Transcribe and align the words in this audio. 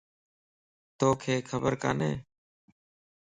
توکَ 0.97 1.23
خبر 1.49 1.73
کاني؟ 1.81 2.11